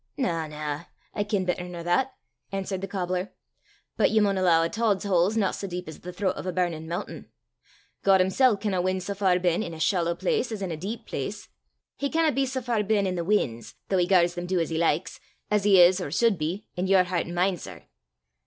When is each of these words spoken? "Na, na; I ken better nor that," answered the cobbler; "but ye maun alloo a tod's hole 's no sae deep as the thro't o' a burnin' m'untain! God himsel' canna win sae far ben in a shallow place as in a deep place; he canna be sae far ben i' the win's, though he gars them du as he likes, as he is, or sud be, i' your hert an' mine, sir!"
"Na, 0.17 0.47
na; 0.47 0.85
I 1.13 1.23
ken 1.23 1.45
better 1.45 1.69
nor 1.69 1.83
that," 1.83 2.15
answered 2.51 2.81
the 2.81 2.87
cobbler; 2.87 3.33
"but 3.97 4.09
ye 4.09 4.19
maun 4.19 4.35
alloo 4.39 4.65
a 4.65 4.67
tod's 4.67 5.03
hole 5.05 5.29
's 5.29 5.37
no 5.37 5.51
sae 5.51 5.67
deep 5.67 5.87
as 5.87 5.99
the 5.99 6.11
thro't 6.11 6.35
o' 6.35 6.49
a 6.49 6.51
burnin' 6.51 6.87
m'untain! 6.87 7.25
God 8.01 8.19
himsel' 8.19 8.57
canna 8.57 8.81
win 8.81 8.99
sae 8.99 9.13
far 9.13 9.37
ben 9.37 9.61
in 9.61 9.75
a 9.75 9.79
shallow 9.79 10.15
place 10.15 10.51
as 10.51 10.63
in 10.63 10.71
a 10.71 10.75
deep 10.75 11.05
place; 11.05 11.49
he 11.97 12.09
canna 12.09 12.31
be 12.31 12.47
sae 12.47 12.61
far 12.61 12.81
ben 12.81 13.05
i' 13.05 13.11
the 13.11 13.23
win's, 13.23 13.75
though 13.89 13.99
he 13.99 14.07
gars 14.07 14.33
them 14.33 14.47
du 14.47 14.59
as 14.59 14.71
he 14.71 14.77
likes, 14.79 15.19
as 15.51 15.65
he 15.65 15.79
is, 15.79 16.01
or 16.01 16.09
sud 16.09 16.35
be, 16.35 16.65
i' 16.75 16.81
your 16.81 17.03
hert 17.03 17.27
an' 17.27 17.35
mine, 17.35 17.57
sir!" 17.57 17.83